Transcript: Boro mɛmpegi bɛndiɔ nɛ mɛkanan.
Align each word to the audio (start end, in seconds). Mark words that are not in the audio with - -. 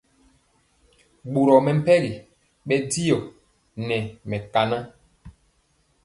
Boro 1.31 1.55
mɛmpegi 1.65 2.13
bɛndiɔ 2.67 3.17
nɛ 3.87 3.97
mɛkanan. 4.29 4.85